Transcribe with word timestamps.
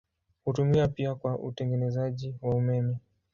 Hutumiwa 0.45 0.87
pia 0.87 1.15
kwa 1.15 1.39
utengenezaji 1.39 2.35
wa 2.41 2.55
umeme. 2.55 2.97